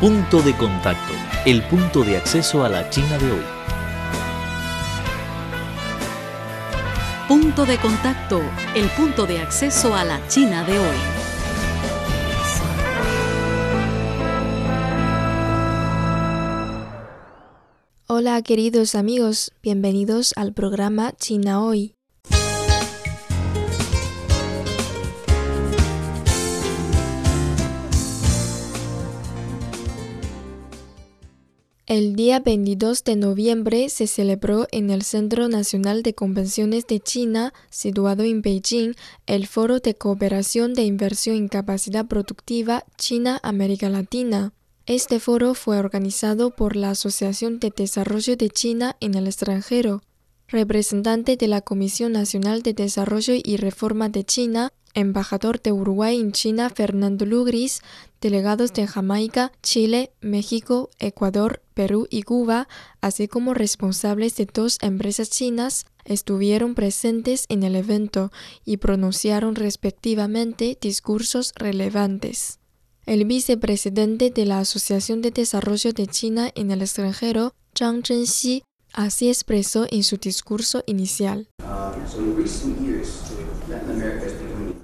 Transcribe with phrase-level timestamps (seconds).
[0.00, 1.12] Punto de contacto,
[1.44, 3.42] el punto de acceso a la China de hoy.
[7.26, 8.40] Punto de contacto,
[8.76, 10.96] el punto de acceso a la China de hoy.
[18.06, 21.97] Hola queridos amigos, bienvenidos al programa China Hoy.
[31.88, 37.54] El día 22 de noviembre se celebró en el Centro Nacional de Convenciones de China,
[37.70, 38.92] situado en Beijing,
[39.26, 44.52] el Foro de Cooperación de Inversión en Capacidad Productiva China-América Latina.
[44.84, 50.02] Este foro fue organizado por la Asociación de Desarrollo de China en el extranjero.
[50.46, 56.32] Representante de la Comisión Nacional de Desarrollo y Reforma de China, embajador de Uruguay en
[56.32, 57.82] China Fernando Lugris,
[58.20, 62.68] delegados de Jamaica, Chile, México, Ecuador, Perú y Cuba,
[63.00, 68.32] así como responsables de dos empresas chinas, estuvieron presentes en el evento
[68.64, 72.58] y pronunciaron respectivamente discursos relevantes.
[73.06, 78.62] El vicepresidente de la Asociación de Desarrollo de China en el extranjero, Zhang Zhenxi,
[78.92, 81.48] así expresó en su discurso inicial.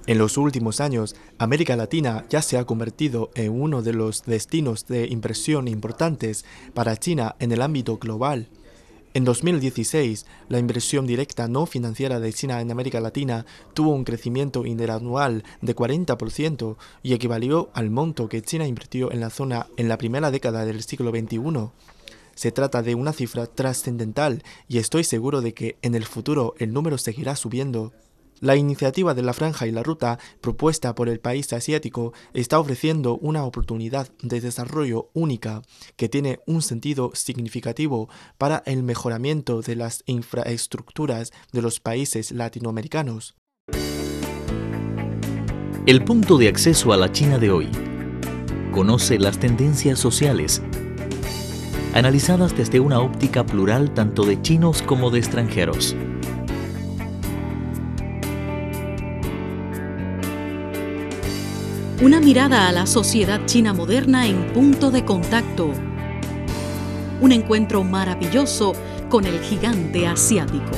[0.07, 4.87] En los últimos años, América Latina ya se ha convertido en uno de los destinos
[4.87, 8.49] de inversión importantes para China en el ámbito global.
[9.15, 14.67] En 2016, la inversión directa no financiera de China en América Latina tuvo un crecimiento
[14.67, 19.97] interanual de 40% y equivalió al monto que China invirtió en la zona en la
[19.97, 21.71] primera década del siglo XXI.
[22.35, 26.75] Se trata de una cifra trascendental y estoy seguro de que en el futuro el
[26.75, 27.93] número seguirá subiendo.
[28.45, 33.17] La iniciativa de la franja y la ruta propuesta por el país asiático está ofreciendo
[33.17, 35.63] una oportunidad de desarrollo única
[35.97, 43.35] que tiene un sentido significativo para el mejoramiento de las infraestructuras de los países latinoamericanos.
[45.87, 47.71] El punto de acceso a la China de hoy.
[48.73, 50.61] Conoce las tendencias sociales
[51.95, 55.97] analizadas desde una óptica plural tanto de chinos como de extranjeros.
[62.05, 65.73] Una mirada a la sociedad china moderna en punto de contacto.
[67.23, 68.75] Un encuentro maravilloso
[69.09, 70.71] con el gigante asiático.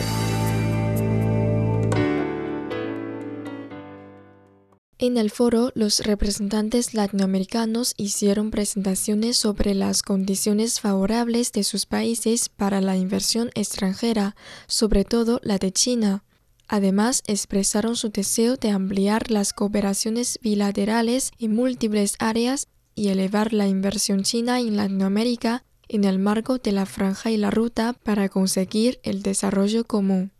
[4.98, 12.48] En el foro, los representantes latinoamericanos hicieron presentaciones sobre las condiciones favorables de sus países
[12.48, 14.36] para la inversión extranjera,
[14.68, 16.22] sobre todo la de China.
[16.68, 23.68] Además, expresaron su deseo de ampliar las cooperaciones bilaterales en múltiples áreas y elevar la
[23.68, 28.98] inversión china en Latinoamérica en el marco de la franja y la ruta para conseguir
[29.04, 30.32] el desarrollo común.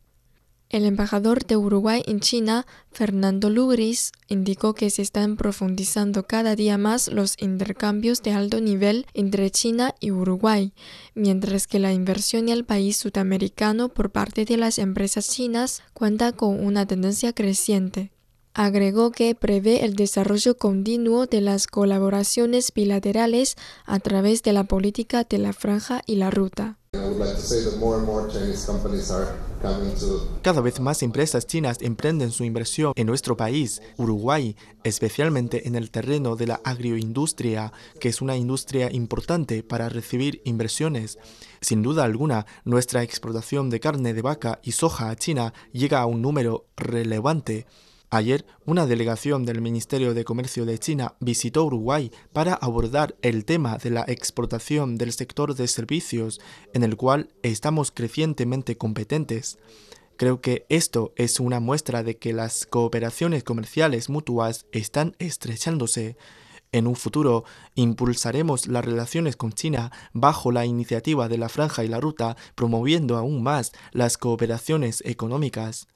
[0.69, 6.77] El embajador de Uruguay en China, Fernando Lugris, indicó que se están profundizando cada día
[6.77, 10.73] más los intercambios de alto nivel entre China y Uruguay,
[11.15, 16.33] mientras que la inversión en el país sudamericano por parte de las empresas chinas cuenta
[16.33, 18.11] con una tendencia creciente.
[18.53, 23.55] Agregó que prevé el desarrollo continuo de las colaboraciones bilaterales
[23.85, 26.79] a través de la política de la franja y la ruta.
[30.43, 35.91] Cada vez más empresas chinas emprenden su inversión en nuestro país, Uruguay, especialmente en el
[35.91, 41.19] terreno de la agroindustria, que es una industria importante para recibir inversiones.
[41.61, 46.07] Sin duda alguna, nuestra exportación de carne de vaca y soja a China llega a
[46.07, 47.67] un número relevante.
[48.09, 53.79] Ayer, una delegación del Ministerio de Comercio de China visitó Uruguay para abordar el tema
[53.79, 56.41] de la exportación del sector de servicios,
[56.73, 59.59] en el cual estamos crecientemente competentes.
[60.17, 66.17] Creo que esto es una muestra de que las cooperaciones comerciales mutuas están estrechándose.
[66.71, 67.45] En un futuro,
[67.75, 73.17] impulsaremos las relaciones con China bajo la iniciativa de la Franja y la Ruta, promoviendo
[73.17, 75.89] aún más las cooperaciones económicas.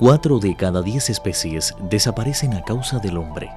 [0.00, 3.50] Cuatro de cada diez especies desaparecen a causa del hombre.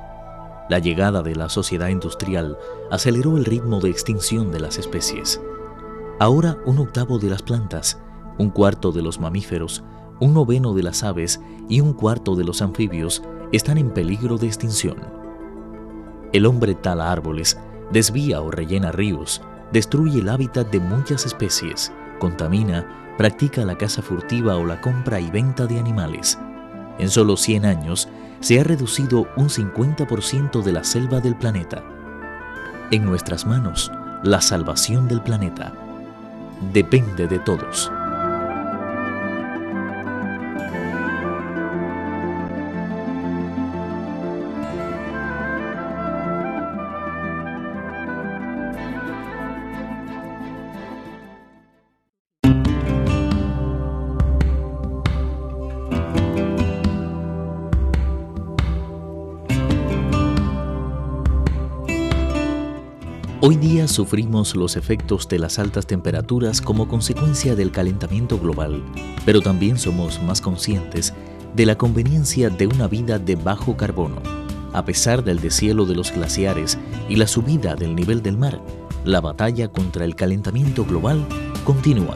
[0.68, 2.58] La llegada de la sociedad industrial
[2.92, 5.40] aceleró el ritmo de extinción de las especies.
[6.20, 7.98] Ahora un octavo de las plantas,
[8.38, 9.86] un cuarto de los mamíferos,
[10.20, 13.24] un noveno de las aves y un cuarto de los anfibios
[13.54, 14.98] están en peligro de extinción.
[16.34, 17.58] El hombre tala árboles,
[17.90, 19.42] desvía o rellena ríos,
[19.72, 21.94] destruye el hábitat de muchas especies,
[22.24, 22.86] contamina,
[23.18, 26.40] practica la caza furtiva o la compra y venta de animales.
[26.98, 28.08] En solo 100 años
[28.40, 31.84] se ha reducido un 50% de la selva del planeta.
[32.92, 33.92] En nuestras manos,
[34.24, 35.74] la salvación del planeta
[36.72, 37.92] depende de todos.
[63.46, 68.82] Hoy día sufrimos los efectos de las altas temperaturas como consecuencia del calentamiento global,
[69.26, 71.14] pero también somos más conscientes
[71.54, 74.22] de la conveniencia de una vida de bajo carbono.
[74.72, 76.80] A pesar del deshielo de los glaciares
[77.10, 78.62] y la subida del nivel del mar,
[79.04, 81.28] la batalla contra el calentamiento global
[81.66, 82.16] continúa.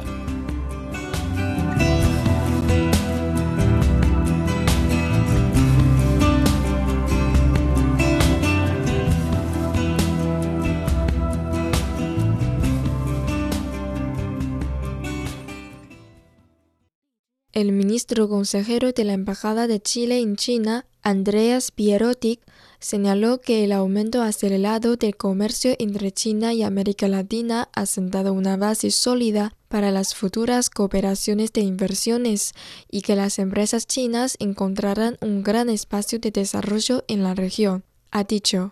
[18.10, 22.40] Ministro consejero de la Embajada de Chile en China, Andreas Pierotic,
[22.80, 28.56] señaló que el aumento acelerado del comercio entre China y América Latina ha sentado una
[28.56, 32.54] base sólida para las futuras cooperaciones de inversiones
[32.90, 38.24] y que las empresas chinas encontrarán un gran espacio de desarrollo en la región, ha
[38.24, 38.72] dicho.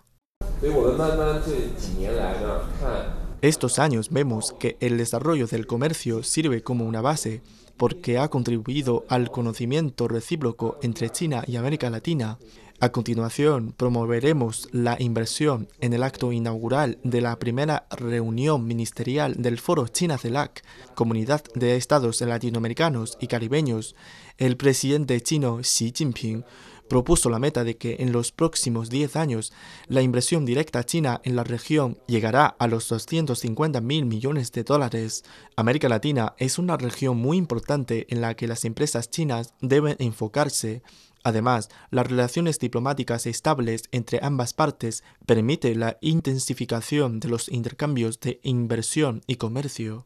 [3.41, 7.41] Estos años vemos que el desarrollo del comercio sirve como una base
[7.77, 12.37] porque ha contribuido al conocimiento recíproco entre China y América Latina.
[12.81, 19.59] A continuación, promoveremos la inversión en el acto inaugural de la primera reunión ministerial del
[19.59, 20.61] Foro China-CELAC,
[20.93, 23.95] Comunidad de Estados Latinoamericanos y Caribeños.
[24.37, 26.43] El presidente chino Xi Jinping
[26.87, 29.53] propuso la meta de que en los próximos 10 años
[29.87, 35.23] la inversión directa china en la región llegará a los 250 mil millones de dólares.
[35.55, 40.83] América Latina es una región muy importante en la que las empresas chinas deben enfocarse.
[41.23, 48.39] Además, las relaciones diplomáticas estables entre ambas partes permite la intensificación de los intercambios de
[48.43, 50.05] inversión y comercio.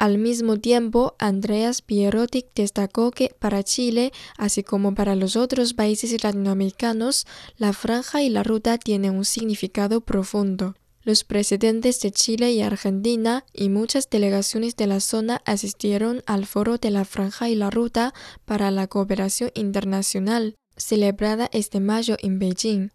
[0.00, 6.24] Al mismo tiempo, Andreas Pierotic destacó que para Chile, así como para los otros países
[6.24, 7.26] latinoamericanos,
[7.58, 10.74] la franja y la ruta tienen un significado profundo.
[11.02, 16.78] Los presidentes de Chile y Argentina y muchas delegaciones de la zona asistieron al foro
[16.78, 18.14] de la franja y la ruta
[18.46, 22.90] para la cooperación internacional, celebrada este mayo en Beijing.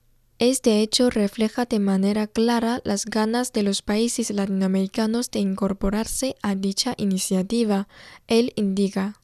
[0.48, 6.54] Este hecho refleja de manera clara las ganas de los países latinoamericanos de incorporarse a
[6.54, 7.88] dicha iniciativa.
[8.28, 9.16] Él indica.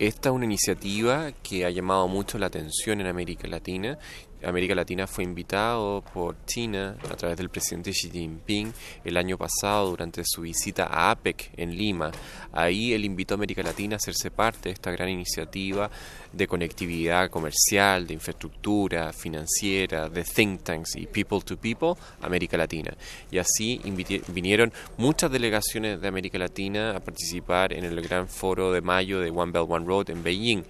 [0.00, 4.00] Esta es una iniciativa que ha llamado mucho la atención en América Latina
[4.44, 8.72] América Latina fue invitado por China a través del presidente Xi Jinping
[9.04, 12.10] el año pasado durante su visita a APEC en Lima.
[12.52, 15.90] Ahí él invitó a América Latina a hacerse parte de esta gran iniciativa
[16.32, 22.94] de conectividad comercial, de infraestructura financiera, de think tanks y people to people América Latina.
[23.30, 23.80] Y así
[24.28, 29.30] vinieron muchas delegaciones de América Latina a participar en el gran foro de mayo de
[29.30, 30.64] One Belt One Road en Beijing.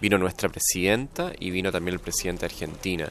[0.00, 3.10] Vino nuestra presidenta y vino también el presidente de Argentina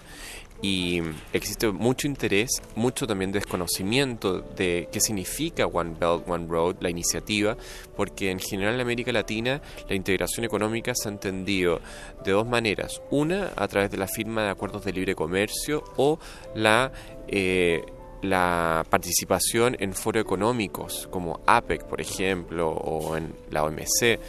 [0.61, 1.01] y
[1.31, 7.55] existe mucho interés, mucho también desconocimiento de qué significa One Belt, One Road, la iniciativa,
[7.95, 11.79] porque en general en América Latina la integración económica se ha entendido
[12.25, 13.01] de dos maneras.
[13.09, 16.19] Una, a través de la firma de acuerdos de libre comercio o
[16.55, 16.91] la...
[17.27, 17.83] Eh,
[18.21, 24.19] la participación en foros económicos como APEC, por ejemplo, o en la OMC,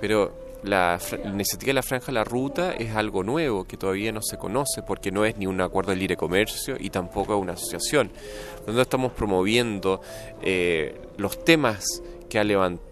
[0.00, 4.36] pero la, iniciativa de la Franja la Ruta es algo nuevo que todavía no se
[4.36, 8.10] conoce porque no es ni un acuerdo de libre comercio y tampoco una asociación.
[8.66, 10.00] Donde estamos promoviendo
[10.42, 12.38] eh, los temas que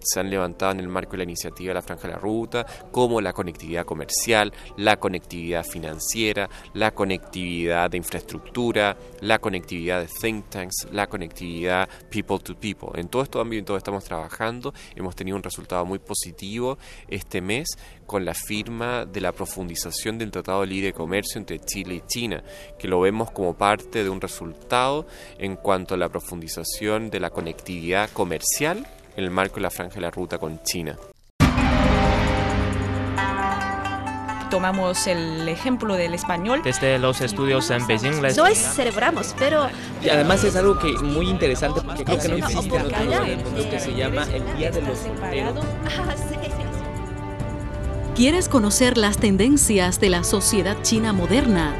[0.03, 2.67] se han levantado en el marco de la iniciativa de la Franja de la Ruta,
[2.91, 10.51] como la conectividad comercial, la conectividad financiera, la conectividad de infraestructura, la conectividad de think
[10.51, 13.01] tanks, la conectividad people to people.
[13.01, 16.77] En todo estos ámbitos estamos trabajando, hemos tenido un resultado muy positivo
[17.09, 17.69] este mes
[18.07, 22.43] con la firma de la profundización del Tratado de Libre Comercio entre Chile y China,
[22.79, 25.07] que lo vemos como parte de un resultado
[25.39, 28.87] en cuanto a la profundización de la conectividad comercial
[29.19, 30.97] en el marco de la franja de la ruta con China.
[34.49, 36.63] tomamos el ejemplo del español.
[36.65, 38.35] Desde los estudios en Beijing les...
[38.35, 39.69] No es celebramos, pero...
[40.03, 43.27] Y además es algo que muy interesante porque creo que no existe en otro lugar
[43.27, 45.65] del mundo que se llama el Día de los Solteros.
[48.17, 51.75] ¿Quieres conocer las tendencias de la sociedad china moderna?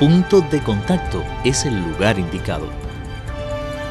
[0.00, 2.87] Punto de contacto es el lugar indicado.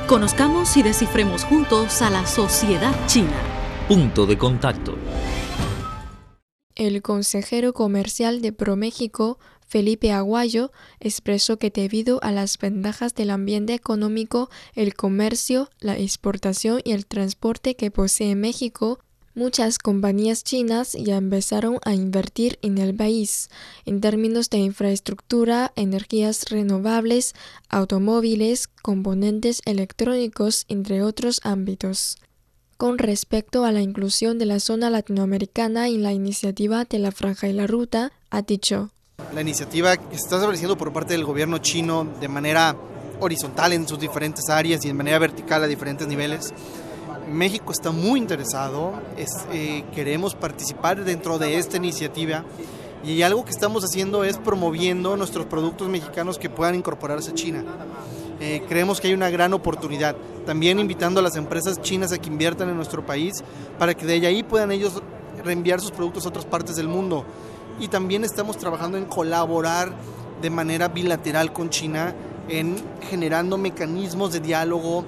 [0.07, 3.35] Conozcamos y descifremos juntos a la sociedad china.
[3.89, 4.95] Punto de contacto.
[6.75, 9.37] El consejero comercial de ProMéxico,
[9.67, 10.71] Felipe Aguayo,
[11.01, 17.05] expresó que debido a las ventajas del ambiente económico, el comercio, la exportación y el
[17.05, 18.99] transporte que posee México,
[19.37, 23.51] Muchas compañías chinas ya empezaron a invertir en el país
[23.85, 27.35] en términos de infraestructura, energías renovables,
[27.69, 32.17] automóviles, componentes electrónicos, entre otros ámbitos.
[32.77, 37.47] Con respecto a la inclusión de la zona latinoamericana en la iniciativa de la Franja
[37.47, 38.89] y la Ruta, ha dicho.
[39.35, 42.75] La iniciativa que se está estableciendo por parte del gobierno chino de manera
[43.19, 46.53] horizontal en sus diferentes áreas y de manera vertical a diferentes niveles
[47.31, 48.93] México está muy interesado,
[49.51, 52.45] eh, queremos participar dentro de esta iniciativa
[53.03, 57.63] y algo que estamos haciendo es promoviendo nuestros productos mexicanos que puedan incorporarse a China.
[58.39, 60.15] Eh, creemos que hay una gran oportunidad,
[60.45, 63.43] también invitando a las empresas chinas a que inviertan en nuestro país
[63.77, 65.01] para que de ahí puedan ellos
[65.43, 67.25] reenviar sus productos a otras partes del mundo.
[67.79, 69.91] Y también estamos trabajando en colaborar
[70.41, 72.13] de manera bilateral con China
[72.49, 72.75] en
[73.09, 75.03] generando mecanismos de diálogo,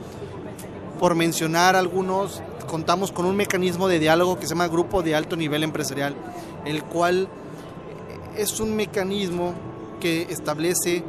[0.99, 5.35] por mencionar algunos, contamos con un mecanismo de diálogo que se llama Grupo de Alto
[5.37, 6.13] Nivel Empresarial,
[6.65, 7.29] el cual
[8.35, 9.53] es un mecanismo
[9.99, 11.03] que establece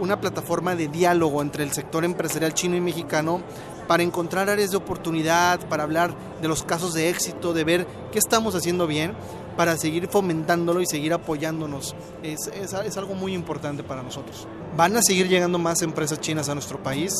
[0.00, 3.40] una plataforma de diálogo entre el sector empresarial chino y mexicano
[3.86, 8.18] para encontrar áreas de oportunidad, para hablar de los casos de éxito, de ver qué
[8.18, 9.14] estamos haciendo bien,
[9.56, 11.96] para seguir fomentándolo y seguir apoyándonos.
[12.22, 14.46] Es, es, es algo muy importante para nosotros.
[14.76, 17.12] Van a seguir llegando más empresas chinas a nuestro país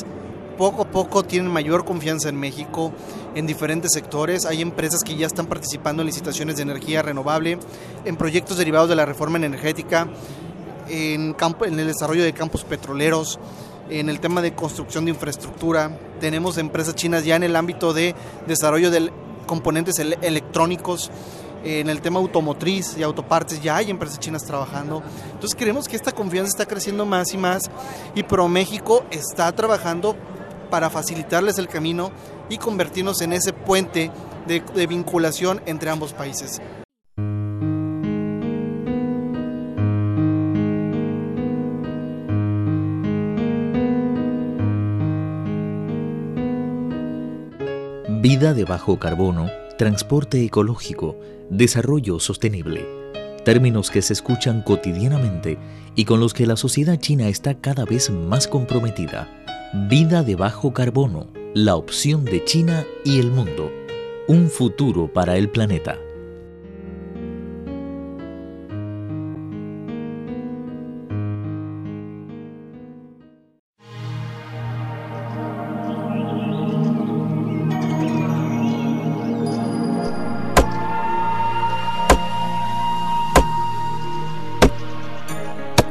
[0.59, 2.93] poco a poco tienen mayor confianza en México
[3.35, 4.45] en diferentes sectores.
[4.45, 7.59] Hay empresas que ya están participando en licitaciones de energía renovable,
[8.05, 10.09] en proyectos derivados de la reforma energética,
[10.89, 13.39] en, campo, en el desarrollo de campos petroleros,
[13.89, 15.97] en el tema de construcción de infraestructura.
[16.21, 18.15] Tenemos empresas chinas ya en el ámbito de
[18.47, 19.13] desarrollo de
[19.47, 21.11] componentes electrónicos
[21.65, 25.03] en el tema automotriz y autopartes ya hay empresas chinas trabajando.
[25.33, 27.63] Entonces creemos que esta confianza está creciendo más y más
[28.15, 30.17] y ProMéxico está trabajando
[30.71, 32.11] para facilitarles el camino
[32.49, 34.11] y convertirnos en ese puente
[34.47, 36.61] de, vinculación entre ambos países.
[48.21, 49.49] Vida de bajo carbono,
[49.79, 51.17] transporte ecológico,
[51.51, 52.85] desarrollo sostenible.
[53.45, 55.57] Términos que se escuchan cotidianamente
[55.95, 59.38] y con los que la sociedad china está cada vez más comprometida.
[59.75, 63.71] Vida de bajo carbono, la opción de China y el mundo.
[64.27, 65.99] Un futuro para el planeta.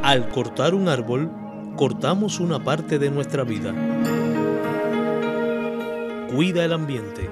[0.02, 1.30] Al cortar un árbol,
[1.78, 3.72] cortamos una parte de nuestra vida.
[6.34, 7.30] Cuida el ambiente.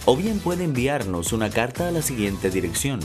[0.09, 3.00] o bien puede enviarnos una carta a la siguiente dirección.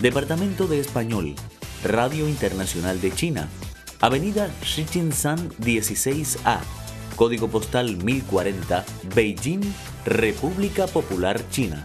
[0.00, 1.36] Departamento de Español,
[1.84, 3.48] Radio Internacional de China,
[4.00, 6.58] Avenida Shichinshan 16A,
[7.16, 9.60] Código Postal 1040, Beijing,
[10.04, 11.84] República Popular China.